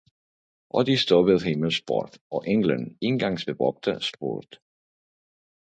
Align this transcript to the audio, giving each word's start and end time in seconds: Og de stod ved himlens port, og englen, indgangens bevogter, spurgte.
Og 0.69 0.85
de 0.87 0.95
stod 0.97 1.25
ved 1.25 1.39
himlens 1.39 1.81
port, 1.87 2.17
og 2.31 2.47
englen, 2.47 2.97
indgangens 3.01 3.45
bevogter, 3.45 3.99
spurgte. 3.99 4.57